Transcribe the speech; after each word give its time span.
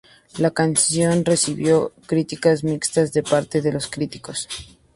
La 0.39 0.49
canción 0.49 1.23
recibió 1.25 1.93
críticas 2.07 2.63
mixtas 2.63 3.13
de 3.13 3.21
parte 3.21 3.61
de 3.61 3.71
los 3.71 3.85
críticos. 3.85 4.49